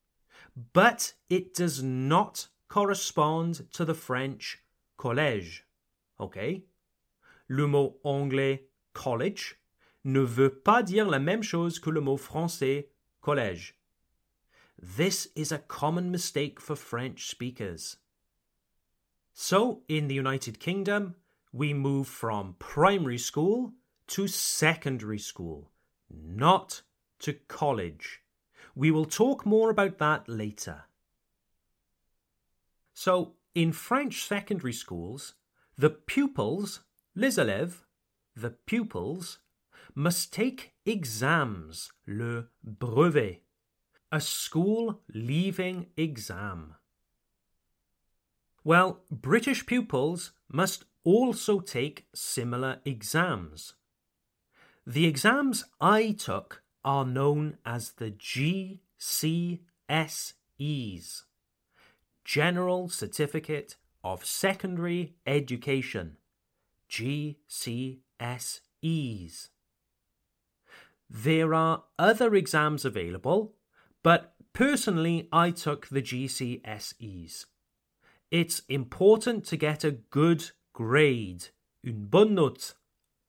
but 0.73 1.15
it 1.29 1.55
does 1.55 1.83
not 1.83 2.49
correspond 2.69 3.71
to 3.73 3.85
the 3.85 3.95
French 3.95 4.63
collège. 4.97 5.65
OK? 6.19 6.65
Le 7.49 7.67
mot 7.67 7.99
anglais 8.05 8.63
college 8.95 9.59
ne 10.05 10.21
veut 10.21 10.51
pas 10.51 10.83
dire 10.83 11.09
la 11.09 11.19
même 11.19 11.43
chose 11.43 11.79
que 11.79 11.91
le 11.91 12.01
mot 12.01 12.17
français 12.17 12.89
collège. 13.21 13.77
This 14.79 15.29
is 15.35 15.53
a 15.53 15.59
common 15.59 16.11
mistake 16.11 16.61
for 16.61 16.77
French 16.77 17.29
speakers. 17.29 17.97
So, 19.33 19.83
in 19.89 20.09
the 20.09 20.15
United 20.15 20.61
Kingdom, 20.61 21.17
we 21.53 21.73
move 21.73 22.09
from 22.09 22.57
primary 22.59 23.19
school 23.19 23.73
to 24.09 24.29
secondary 24.29 25.19
school, 25.19 25.71
not 26.11 26.83
to 27.21 27.33
college. 27.33 28.23
We 28.75 28.91
will 28.91 29.05
talk 29.05 29.47
more 29.47 29.71
about 29.71 29.99
that 29.99 30.29
later. 30.29 30.85
So, 32.93 33.35
in 33.55 33.73
French 33.73 34.25
secondary 34.25 34.73
schools, 34.73 35.35
the 35.77 35.91
pupils, 35.91 36.81
les 37.15 37.37
élèves, 37.37 37.85
the 38.37 38.51
pupils, 38.51 39.39
must 39.95 40.33
take 40.33 40.75
exams, 40.85 41.93
le 42.07 42.49
brevet, 42.65 43.44
a 44.15 44.21
school 44.21 45.01
leaving 45.13 45.87
exam. 45.97 46.77
Well, 48.63 49.01
British 49.11 49.67
pupils 49.67 50.31
must 50.49 50.85
also 51.03 51.59
take 51.59 52.07
similar 52.15 52.79
exams. 52.85 53.75
The 54.87 55.07
exams 55.07 55.65
I 55.81 56.13
took 56.13 56.63
are 56.85 57.05
known 57.05 57.59
as 57.67 57.91
the 57.91 58.13
GCSEs 58.13 59.59
General 62.25 62.89
Certificate 62.89 63.75
of 64.05 64.25
Secondary 64.25 65.17
Education 65.27 66.19
GCSEs. 66.89 67.99
There 71.11 71.53
are 71.53 71.83
other 71.99 72.37
exams 72.37 72.85
available, 72.85 73.57
but 74.05 74.35
personally 74.53 75.29
I 75.33 75.51
took 75.51 75.89
the 75.89 76.03
GCSEs. 76.03 77.47
It's 78.31 78.63
important 78.69 79.45
to 79.47 79.57
get 79.57 79.83
a 79.83 79.91
good 79.91 80.51
grade, 80.73 81.49
une 81.85 82.05
bonne 82.07 82.37
note, 82.37 82.75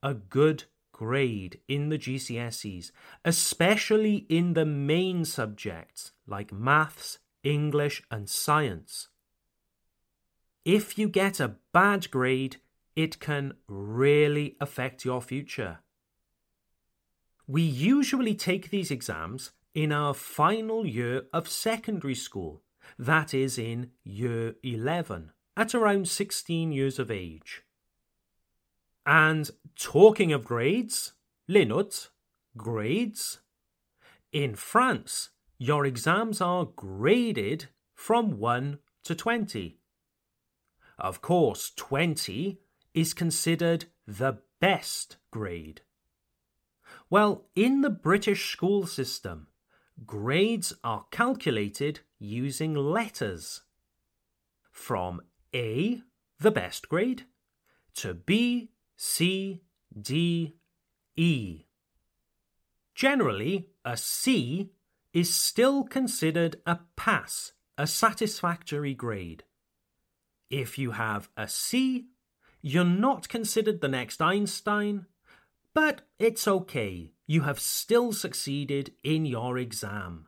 a 0.03 0.13
good 0.13 0.65
grade 0.91 1.59
in 1.67 1.89
the 1.89 1.97
GCSEs, 1.97 2.91
especially 3.23 4.25
in 4.29 4.53
the 4.53 4.65
main 4.65 5.25
subjects 5.25 6.11
like 6.27 6.51
maths, 6.53 7.19
English, 7.43 8.03
and 8.11 8.29
science. 8.29 9.07
If 10.65 10.97
you 10.97 11.07
get 11.07 11.39
a 11.39 11.55
bad 11.73 12.11
grade, 12.11 12.57
it 12.95 13.19
can 13.19 13.53
really 13.67 14.57
affect 14.59 15.05
your 15.05 15.21
future. 15.21 15.79
We 17.47 17.61
usually 17.61 18.33
take 18.33 18.69
these 18.71 18.89
exams 18.89 19.51
in 19.75 19.91
our 19.91 20.13
final 20.13 20.87
year 20.87 21.23
of 21.33 21.49
secondary 21.49 22.15
school, 22.15 22.63
that 22.97 23.33
is, 23.33 23.57
in 23.57 23.91
year 24.03 24.55
11, 24.63 25.31
at 25.57 25.75
around 25.75 26.07
16 26.07 26.71
years 26.71 26.97
of 26.97 27.11
age. 27.11 27.61
And 29.05 29.51
talking 29.77 30.31
of 30.31 30.45
grades, 30.45 31.13
notes, 31.47 32.09
grades. 32.55 33.39
In 34.31 34.55
France, 34.55 35.29
your 35.57 35.85
exams 35.85 36.39
are 36.39 36.65
graded 36.65 37.67
from 37.93 38.39
1 38.39 38.79
to 39.03 39.13
20. 39.13 39.79
Of 40.97 41.21
course, 41.21 41.71
20 41.75 42.59
is 42.93 43.13
considered 43.13 43.85
the 44.07 44.39
best 44.61 45.17
grade. 45.31 45.81
Well, 47.09 47.45
in 47.55 47.81
the 47.81 47.89
British 47.89 48.51
school 48.51 48.87
system, 48.87 49.47
grades 50.05 50.73
are 50.83 51.05
calculated 51.11 52.01
using 52.19 52.73
letters. 52.73 53.61
From 54.71 55.21
A, 55.53 56.01
the 56.39 56.51
best 56.51 56.89
grade, 56.89 57.23
to 57.95 58.13
B, 58.13 58.71
C, 58.97 59.61
D, 59.99 60.55
E. 61.15 61.65
Generally, 62.93 63.69
a 63.83 63.95
C 63.95 64.71
is 65.13 65.33
still 65.33 65.83
considered 65.83 66.57
a 66.65 66.79
pass, 66.95 67.53
a 67.77 67.87
satisfactory 67.87 68.93
grade. 68.93 69.43
If 70.49 70.77
you 70.77 70.91
have 70.91 71.29
a 71.37 71.47
C, 71.47 72.07
you're 72.61 72.83
not 72.83 73.29
considered 73.29 73.81
the 73.81 73.87
next 73.87 74.21
Einstein, 74.21 75.05
but 75.73 76.01
it's 76.19 76.47
okay, 76.47 77.11
you 77.27 77.41
have 77.41 77.59
still 77.59 78.13
succeeded 78.13 78.93
in 79.03 79.25
your 79.25 79.57
exam. 79.57 80.27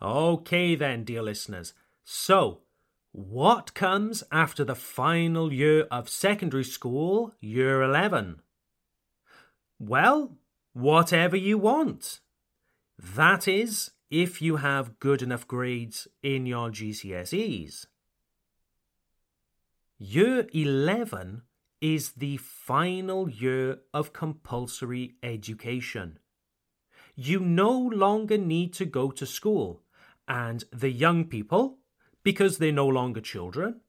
Okay, 0.00 0.74
then, 0.74 1.04
dear 1.04 1.22
listeners, 1.22 1.74
so 2.02 2.60
what 3.12 3.74
comes 3.74 4.24
after 4.32 4.64
the 4.64 4.74
final 4.74 5.52
year 5.52 5.82
of 5.90 6.08
secondary 6.08 6.64
school, 6.64 7.32
year 7.40 7.82
11? 7.82 8.40
Well, 9.78 10.36
whatever 10.72 11.36
you 11.36 11.58
want. 11.58 12.20
That 12.98 13.46
is, 13.46 13.92
if 14.10 14.42
you 14.42 14.56
have 14.56 14.98
good 14.98 15.22
enough 15.22 15.46
grades 15.46 16.08
in 16.22 16.46
your 16.46 16.70
GCSEs. 16.70 17.86
Year 19.98 20.46
11 20.52 21.42
is 21.84 22.12
the 22.12 22.38
final 22.38 23.28
year 23.28 23.78
of 23.92 24.14
compulsory 24.14 25.16
education. 25.22 26.18
You 27.14 27.40
no 27.40 27.78
longer 27.78 28.38
need 28.38 28.72
to 28.74 28.86
go 28.86 29.10
to 29.10 29.26
school, 29.26 29.82
and 30.26 30.64
the 30.72 30.88
young 30.88 31.26
people, 31.26 31.80
because 32.22 32.56
they're 32.56 32.72
no 32.72 32.88
longer 32.88 33.20
children, 33.20 33.82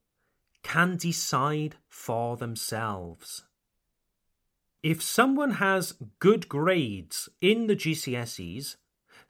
can 0.61 0.97
decide 0.97 1.77
for 1.87 2.35
themselves. 2.35 3.45
If 4.83 5.01
someone 5.01 5.51
has 5.51 5.93
good 6.19 6.49
grades 6.49 7.29
in 7.39 7.67
the 7.67 7.77
GCSEs, 7.77 8.75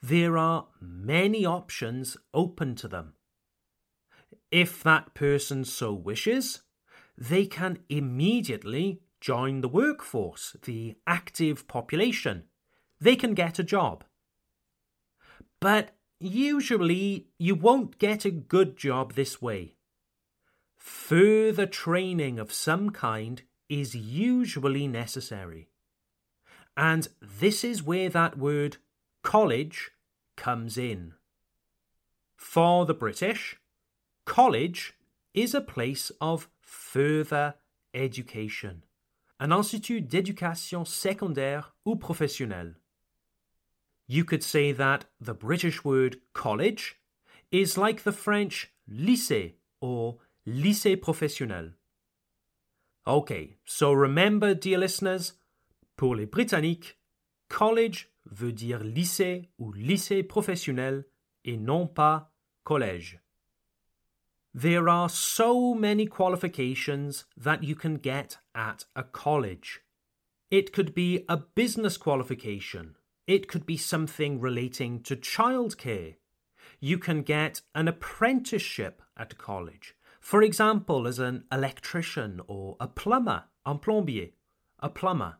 there 0.02 0.40
are 0.40 0.70
many 0.82 1.46
options 1.46 2.18
open 2.34 2.74
to 2.78 2.88
them. 2.88 3.14
If 4.50 4.82
that 4.82 5.14
person 5.14 5.66
so 5.66 5.94
wishes, 5.94 6.64
they 7.18 7.46
can 7.46 7.80
immediately 7.90 9.02
join 9.22 9.62
the 9.62 9.70
workforce, 9.70 10.56
the 10.64 10.96
active 11.08 11.68
population. 11.68 12.44
They 13.00 13.16
can 13.16 13.34
get 13.34 13.60
a 13.60 13.64
job. 13.64 14.04
But 15.60 15.96
usually 16.20 17.28
you 17.38 17.56
won't 17.56 17.98
get 17.98 18.26
a 18.26 18.32
good 18.32 18.78
job 18.78 19.14
this 19.14 19.42
way. 19.42 19.76
Further 20.78 21.66
training 21.66 22.40
of 22.40 22.54
some 22.54 22.92
kind 22.92 23.42
is 23.70 23.96
usually 23.96 24.88
necessary. 24.88 25.70
And 26.78 27.08
this 27.22 27.64
is 27.64 27.82
where 27.82 28.10
that 28.10 28.38
word 28.38 28.78
college 29.24 29.92
comes 30.36 30.78
in. 30.78 31.14
For 32.36 32.86
the 32.86 32.94
British, 32.94 33.58
college 34.26 34.94
is 35.34 35.54
a 35.54 35.62
place 35.62 36.12
of 36.22 36.50
further 36.66 37.54
education, 37.94 38.82
an 39.40 39.52
institut 39.52 40.02
d'éducation 40.02 40.84
secondaire 40.84 41.76
ou 41.86 41.96
professionnelle. 41.96 42.76
You 44.08 44.26
could 44.26 44.44
say 44.44 44.72
that 44.74 45.06
the 45.20 45.34
British 45.34 45.84
word 45.84 46.18
college 46.34 47.00
is 47.52 47.78
like 47.78 48.04
the 48.04 48.12
French 48.12 48.74
lycée 48.88 49.56
or 49.82 50.18
lycée 50.46 50.98
professionnel. 50.98 51.74
Okay, 53.08 53.58
so 53.66 53.94
remember, 53.94 54.54
dear 54.56 54.80
listeners, 54.80 55.34
pour 55.96 56.16
les 56.16 56.26
Britanniques, 56.26 56.98
college 57.50 58.10
veut 58.26 58.52
dire 58.52 58.84
lycée 58.84 59.50
ou 59.60 59.72
lycée 59.74 60.24
professionnel 60.24 61.06
et 61.44 61.58
non 61.58 61.88
pas 61.88 62.34
collège. 62.64 63.25
There 64.58 64.88
are 64.88 65.10
so 65.10 65.74
many 65.74 66.06
qualifications 66.06 67.26
that 67.36 67.66
you 67.66 67.76
can 67.76 67.96
get 67.96 68.38
at 68.56 68.86
a 68.96 69.04
college. 69.04 69.82
It 70.50 70.72
could 70.72 70.96
be 70.96 71.26
a 71.28 71.36
business 71.36 71.98
qualification. 71.98 72.96
It 73.28 73.50
could 73.50 73.66
be 73.66 73.76
something 73.76 74.40
relating 74.40 75.04
to 75.04 75.18
childcare. 75.18 76.16
You 76.80 76.98
can 76.98 77.24
get 77.24 77.64
an 77.76 77.90
apprenticeship 77.90 79.02
at 79.18 79.38
college. 79.38 79.94
For 80.22 80.42
example, 80.42 81.06
as 81.06 81.20
an 81.20 81.44
electrician 81.52 82.40
or 82.48 82.78
a 82.80 82.88
plumber, 82.88 83.44
un 83.66 83.80
plombier, 83.80 84.30
a 84.80 84.88
plumber. 84.88 85.36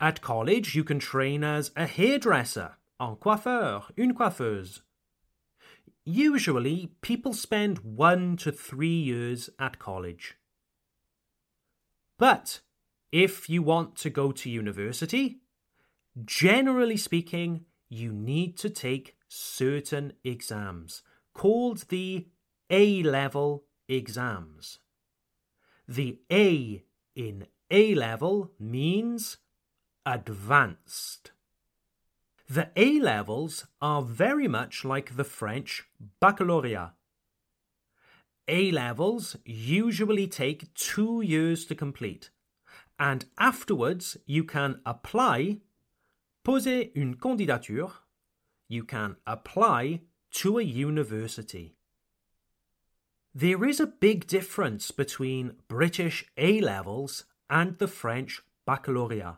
At 0.00 0.22
college, 0.22 0.74
you 0.74 0.84
can 0.84 1.00
train 1.00 1.44
as 1.44 1.70
a 1.76 1.84
hairdresser, 1.84 2.76
un 2.98 3.16
coiffeur, 3.16 3.92
une 3.98 4.14
coiffeuse. 4.14 4.80
Usually, 6.12 6.90
people 7.02 7.32
spend 7.32 7.78
one 7.78 8.36
to 8.38 8.50
three 8.50 8.98
years 9.00 9.48
at 9.60 9.78
college. 9.78 10.34
But 12.18 12.62
if 13.12 13.48
you 13.48 13.62
want 13.62 13.94
to 13.98 14.10
go 14.10 14.32
to 14.32 14.50
university, 14.50 15.42
generally 16.24 16.96
speaking, 16.96 17.64
you 17.88 18.12
need 18.12 18.58
to 18.58 18.70
take 18.70 19.18
certain 19.28 20.14
exams 20.24 21.02
called 21.32 21.88
the 21.90 22.26
A 22.70 23.04
level 23.04 23.66
exams. 23.88 24.80
The 25.86 26.18
A 26.32 26.82
in 27.14 27.46
A 27.70 27.94
level 27.94 28.50
means 28.58 29.36
advanced. 30.04 31.30
The 32.52 32.72
A 32.74 32.98
levels 32.98 33.68
are 33.80 34.02
very 34.02 34.48
much 34.48 34.84
like 34.84 35.14
the 35.14 35.22
French 35.22 35.84
baccalaureate. 36.18 36.90
A 38.48 38.72
levels 38.72 39.36
usually 39.44 40.26
take 40.26 40.74
two 40.74 41.20
years 41.20 41.64
to 41.66 41.76
complete, 41.76 42.30
and 42.98 43.26
afterwards 43.38 44.16
you 44.26 44.42
can 44.42 44.80
apply, 44.84 45.58
poser 46.42 46.86
une 46.96 47.14
candidature, 47.14 47.92
you 48.66 48.82
can 48.82 49.14
apply 49.28 50.00
to 50.32 50.58
a 50.58 50.62
university. 50.62 51.76
There 53.32 53.64
is 53.64 53.78
a 53.78 53.86
big 53.86 54.26
difference 54.26 54.90
between 54.90 55.54
British 55.68 56.24
A 56.36 56.60
levels 56.60 57.26
and 57.48 57.78
the 57.78 57.86
French 57.86 58.42
baccalaureate. 58.66 59.36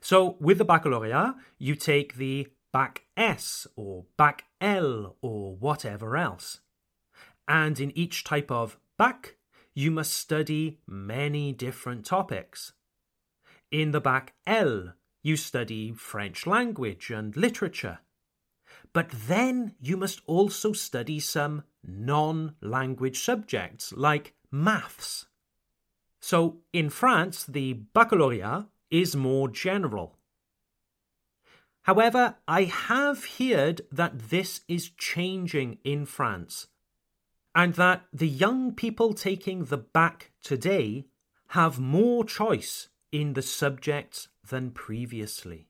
So 0.00 0.36
with 0.40 0.58
the 0.58 0.64
baccalaureate, 0.64 1.34
you 1.58 1.74
take 1.74 2.14
the 2.14 2.48
bac 2.72 3.06
S 3.16 3.66
or 3.76 4.04
bac 4.16 4.44
L 4.60 5.16
or 5.20 5.56
whatever 5.56 6.16
else. 6.16 6.60
And 7.48 7.78
in 7.80 7.96
each 7.96 8.24
type 8.24 8.50
of 8.50 8.78
bac, 8.98 9.36
you 9.74 9.90
must 9.90 10.12
study 10.12 10.80
many 10.86 11.52
different 11.52 12.04
topics. 12.04 12.72
In 13.70 13.90
the 13.90 14.00
bac 14.00 14.34
L, 14.46 14.94
you 15.22 15.36
study 15.36 15.92
French 15.92 16.46
language 16.46 17.10
and 17.10 17.36
literature. 17.36 17.98
But 18.92 19.10
then 19.10 19.74
you 19.80 19.96
must 19.96 20.20
also 20.26 20.72
study 20.72 21.20
some 21.20 21.64
non 21.82 22.54
language 22.60 23.18
subjects 23.20 23.92
like 23.92 24.34
maths. 24.50 25.26
So 26.20 26.58
in 26.72 26.90
France, 26.90 27.44
the 27.44 27.74
baccalaureate 27.74 28.66
is 28.96 29.14
more 29.14 29.46
general. 29.46 30.16
However, 31.82 32.36
I 32.48 32.64
have 32.64 33.36
heard 33.38 33.82
that 33.92 34.30
this 34.30 34.62
is 34.68 34.88
changing 34.88 35.78
in 35.84 36.06
France, 36.06 36.68
and 37.54 37.74
that 37.74 38.06
the 38.10 38.26
young 38.28 38.72
people 38.72 39.12
taking 39.12 39.66
the 39.66 39.76
bac 39.76 40.32
today 40.42 41.04
have 41.48 41.78
more 41.78 42.24
choice 42.24 42.88
in 43.12 43.34
the 43.34 43.42
subjects 43.42 44.28
than 44.48 44.70
previously. 44.70 45.68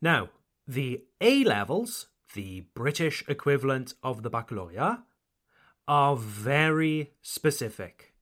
Now, 0.00 0.28
the 0.68 1.04
A 1.20 1.42
levels, 1.44 2.08
the 2.34 2.66
British 2.74 3.24
equivalent 3.28 3.94
of 4.02 4.22
the 4.22 4.30
baccalaureate, 4.30 4.98
are 5.88 6.16
very 6.16 7.12
specific. 7.22 8.12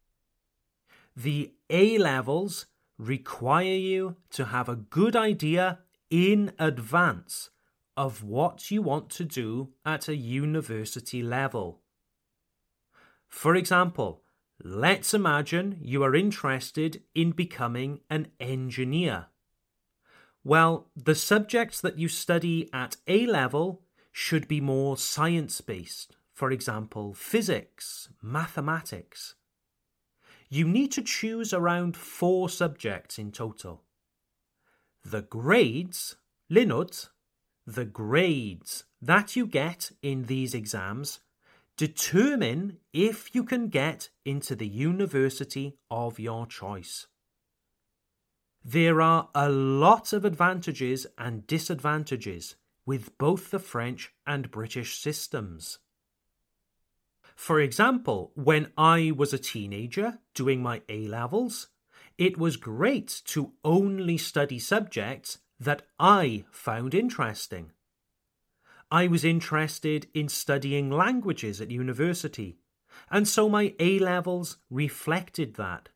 The 1.16 1.52
A 1.68 1.98
levels 1.98 2.66
require 2.98 3.74
you 3.74 4.16
to 4.30 4.46
have 4.46 4.68
a 4.68 4.76
good 4.76 5.16
idea 5.16 5.80
in 6.10 6.52
advance 6.58 7.50
of 7.96 8.22
what 8.22 8.70
you 8.70 8.82
want 8.82 9.10
to 9.10 9.24
do 9.24 9.70
at 9.84 10.08
a 10.08 10.16
university 10.16 11.22
level. 11.22 11.80
For 13.28 13.54
example, 13.54 14.22
let's 14.62 15.14
imagine 15.14 15.78
you 15.80 16.02
are 16.02 16.14
interested 16.14 17.02
in 17.14 17.32
becoming 17.32 18.00
an 18.10 18.28
engineer. 18.38 19.26
Well, 20.44 20.90
the 20.94 21.14
subjects 21.14 21.80
that 21.80 21.98
you 21.98 22.08
study 22.08 22.68
at 22.72 22.96
A 23.08 23.26
level 23.26 23.82
should 24.12 24.46
be 24.46 24.60
more 24.60 24.96
science 24.96 25.60
based, 25.60 26.16
for 26.32 26.50
example, 26.50 27.14
physics, 27.14 28.08
mathematics 28.22 29.34
you 30.54 30.68
need 30.68 30.92
to 30.92 31.02
choose 31.02 31.52
around 31.52 31.96
four 31.96 32.48
subjects 32.48 33.18
in 33.18 33.32
total. 33.32 33.82
The 35.04 35.22
grades, 35.22 36.16
notes, 36.48 37.10
the 37.66 37.84
grades 37.84 38.84
that 39.00 39.36
you 39.36 39.46
get 39.46 39.90
in 40.02 40.24
these 40.24 40.54
exams 40.54 41.20
determine 41.76 42.78
if 42.92 43.34
you 43.34 43.42
can 43.42 43.68
get 43.68 44.10
into 44.24 44.54
the 44.54 44.68
university 44.68 45.76
of 45.90 46.18
your 46.18 46.46
choice. 46.46 47.06
There 48.64 49.02
are 49.02 49.28
a 49.34 49.50
lot 49.50 50.12
of 50.12 50.24
advantages 50.24 51.06
and 51.18 51.46
disadvantages 51.46 52.56
with 52.86 53.18
both 53.18 53.50
the 53.50 53.58
French 53.58 54.12
and 54.26 54.50
British 54.50 54.98
systems. 54.98 55.78
For 57.34 57.60
example, 57.60 58.32
when 58.34 58.72
I 58.78 59.12
was 59.16 59.32
a 59.32 59.38
teenager 59.38 60.18
doing 60.34 60.62
my 60.62 60.82
A 60.88 61.06
levels, 61.08 61.68
it 62.16 62.38
was 62.38 62.56
great 62.56 63.22
to 63.26 63.52
only 63.64 64.16
study 64.16 64.58
subjects 64.58 65.38
that 65.58 65.82
I 65.98 66.44
found 66.50 66.94
interesting. 66.94 67.72
I 68.90 69.08
was 69.08 69.24
interested 69.24 70.06
in 70.14 70.28
studying 70.28 70.90
languages 70.90 71.60
at 71.60 71.70
university, 71.70 72.58
and 73.10 73.26
so 73.26 73.48
my 73.48 73.74
A 73.80 73.98
levels 73.98 74.58
reflected 74.70 75.54
that. 75.54 75.88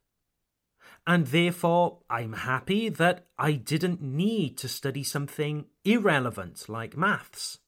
And 1.07 1.29
therefore, 1.29 2.01
I'm 2.11 2.33
happy 2.33 2.89
that 2.89 3.27
I 3.39 3.53
didn't 3.53 4.03
need 4.03 4.59
to 4.59 4.69
study 4.69 5.05
something 5.05 5.67
irrelevant 5.85 6.69
like 6.69 6.97
maths. 6.97 7.59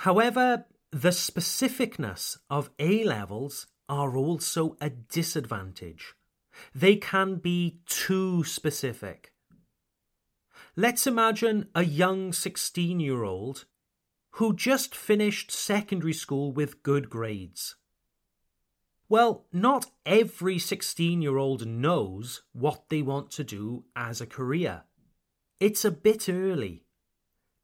However, 0.00 0.66
the 0.96 1.10
specificness 1.10 2.38
of 2.48 2.70
A 2.78 3.04
levels 3.04 3.66
are 3.86 4.16
also 4.16 4.78
a 4.80 4.88
disadvantage. 4.88 6.14
They 6.74 6.96
can 6.96 7.34
be 7.34 7.80
too 7.84 8.44
specific. 8.44 9.30
Let's 10.74 11.06
imagine 11.06 11.68
a 11.74 11.84
young 11.84 12.32
16 12.32 12.98
year 12.98 13.24
old 13.24 13.66
who 14.36 14.56
just 14.56 14.94
finished 14.94 15.50
secondary 15.50 16.14
school 16.14 16.50
with 16.50 16.82
good 16.82 17.10
grades. 17.10 17.74
Well, 19.06 19.44
not 19.52 19.90
every 20.06 20.58
16 20.58 21.20
year 21.20 21.36
old 21.36 21.66
knows 21.66 22.42
what 22.54 22.88
they 22.88 23.02
want 23.02 23.30
to 23.32 23.44
do 23.44 23.84
as 23.94 24.22
a 24.22 24.26
career. 24.26 24.84
It's 25.60 25.84
a 25.84 25.90
bit 25.90 26.30
early. 26.30 26.84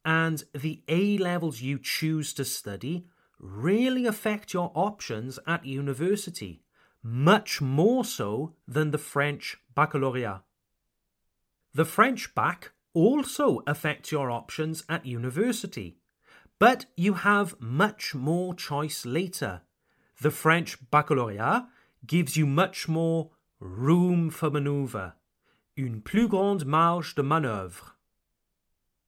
And 0.04 0.44
the 0.54 0.82
A 0.86 1.16
levels 1.16 1.62
you 1.62 1.78
choose 1.78 2.34
to 2.34 2.44
study 2.44 3.06
really 3.42 4.06
affect 4.06 4.54
your 4.54 4.70
options 4.74 5.38
at 5.46 5.66
university, 5.66 6.62
much 7.02 7.60
more 7.60 8.04
so 8.04 8.54
than 8.66 8.92
the 8.92 8.98
French 8.98 9.58
baccalaureate. 9.74 10.40
The 11.74 11.84
French 11.84 12.34
bac 12.34 12.70
also 12.94 13.62
affects 13.66 14.12
your 14.12 14.30
options 14.30 14.84
at 14.88 15.04
university, 15.04 15.98
but 16.58 16.86
you 16.96 17.14
have 17.14 17.60
much 17.60 18.14
more 18.14 18.54
choice 18.54 19.04
later. 19.04 19.62
The 20.20 20.30
French 20.30 20.78
baccalaureate 20.90 21.64
gives 22.06 22.36
you 22.36 22.46
much 22.46 22.88
more 22.88 23.30
room 23.58 24.30
for 24.30 24.50
maneuver, 24.50 25.14
une 25.76 26.00
plus 26.00 26.28
grande 26.28 26.64
marge 26.64 27.14
de 27.14 27.22
manœuvre. 27.22 27.94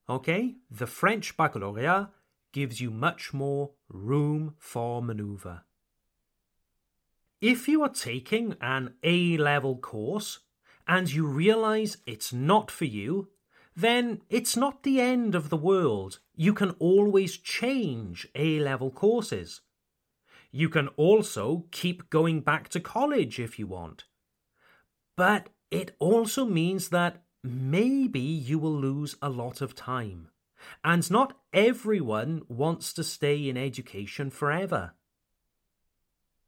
Okay, 0.09 0.55
the 0.69 0.87
French 0.87 1.37
baccalaureate 1.37 2.07
gives 2.55 2.79
you 2.79 2.89
much 2.89 3.33
more 3.33 3.71
room 3.89 4.55
for 4.57 5.01
maneuver. 5.01 5.65
If 7.41 7.67
you 7.67 7.83
are 7.83 7.89
taking 7.89 8.55
an 8.61 8.93
A 9.03 9.35
level 9.35 9.75
course 9.75 10.39
and 10.87 11.11
you 11.11 11.27
realize 11.27 11.97
it's 12.05 12.31
not 12.31 12.71
for 12.71 12.85
you, 12.85 13.27
then 13.75 14.21
it's 14.29 14.55
not 14.55 14.83
the 14.83 15.01
end 15.01 15.35
of 15.35 15.49
the 15.49 15.57
world. 15.57 16.19
You 16.33 16.53
can 16.53 16.71
always 16.79 17.35
change 17.35 18.25
A 18.35 18.61
level 18.61 18.89
courses. 18.89 19.59
You 20.49 20.69
can 20.69 20.87
also 20.95 21.65
keep 21.71 22.09
going 22.09 22.39
back 22.39 22.69
to 22.69 22.79
college 22.79 23.37
if 23.37 23.59
you 23.59 23.67
want. 23.67 24.05
But 25.17 25.49
it 25.71 25.93
also 25.99 26.45
means 26.45 26.87
that 26.87 27.21
maybe 27.43 28.21
you 28.21 28.59
will 28.59 28.79
lose 28.79 29.17
a 29.21 29.27
lot 29.27 29.59
of 29.59 29.75
time. 29.75 30.29
And 30.83 31.09
not 31.09 31.37
everyone 31.53 32.43
wants 32.47 32.93
to 32.93 33.03
stay 33.03 33.49
in 33.49 33.57
education 33.57 34.29
forever. 34.29 34.93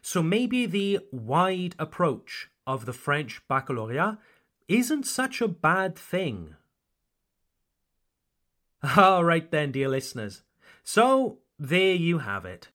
So 0.02 0.24
maybe 0.24 0.66
the 0.66 1.00
wide 1.12 1.76
approach 1.80 2.50
of 2.66 2.86
the 2.86 2.94
French 2.94 3.42
baccalaureate 3.48 4.18
isn't 4.68 5.06
such 5.06 5.42
a 5.42 5.48
bad 5.48 5.98
thing. 5.98 6.56
All 8.98 9.24
right, 9.24 9.50
then, 9.50 9.72
dear 9.72 9.90
listeners. 9.90 10.44
So 10.84 11.40
there 11.60 11.96
you 11.96 12.20
have 12.20 12.46
it. 12.46 12.70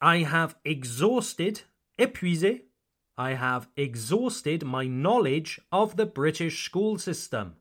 I 0.00 0.18
have 0.18 0.56
exhausted, 0.64 1.62
épuisé, 1.98 2.62
I 3.16 3.32
have 3.32 3.68
exhausted 3.76 4.62
my 4.64 4.86
knowledge 4.86 5.58
of 5.72 5.96
the 5.96 6.04
British 6.04 6.64
school 6.64 6.98
system. 6.98 7.56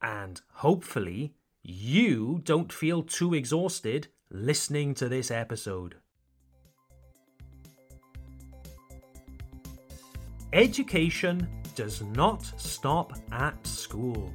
And 0.00 0.40
hopefully, 0.52 1.34
you 1.70 2.40
don't 2.44 2.72
feel 2.72 3.02
too 3.02 3.34
exhausted 3.34 4.08
listening 4.30 4.94
to 4.94 5.06
this 5.06 5.30
episode. 5.30 5.96
Education 10.54 11.46
does 11.74 12.00
not 12.00 12.42
stop 12.56 13.12
at 13.32 13.66
school. 13.66 14.32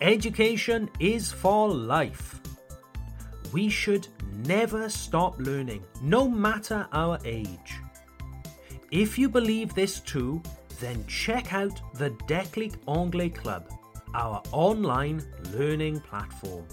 Education 0.00 0.88
is 1.00 1.30
for 1.30 1.68
life. 1.68 2.40
We 3.52 3.68
should 3.68 4.08
never 4.46 4.88
stop 4.88 5.38
learning, 5.38 5.84
no 6.00 6.26
matter 6.26 6.88
our 6.92 7.18
age. 7.26 7.74
If 8.90 9.18
you 9.18 9.28
believe 9.28 9.74
this 9.74 10.00
too, 10.00 10.42
then 10.80 11.04
check 11.06 11.52
out 11.52 11.78
the 11.96 12.10
Déclic 12.26 12.76
Anglais 12.88 13.28
Club, 13.28 13.68
our 14.14 14.42
online 14.52 15.22
learning 15.52 16.00
platform. 16.00 16.64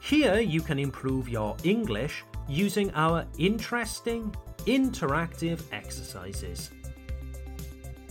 Here 0.00 0.40
you 0.40 0.60
can 0.60 0.78
improve 0.78 1.28
your 1.28 1.56
English 1.64 2.24
using 2.48 2.92
our 2.94 3.24
interesting, 3.38 4.34
interactive 4.66 5.62
exercises. 5.72 6.70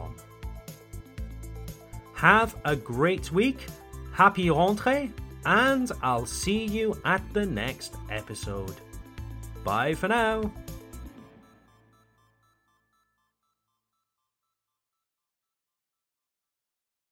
Have 2.21 2.55
a 2.65 2.75
great 2.75 3.31
week, 3.31 3.65
happy 4.13 4.49
rentrée, 4.49 5.11
and 5.43 5.91
I'll 6.03 6.27
see 6.27 6.65
you 6.65 6.95
at 7.03 7.23
the 7.33 7.47
next 7.47 7.95
episode. 8.11 8.75
Bye 9.63 9.95
for 9.95 10.07
now. 10.07 10.51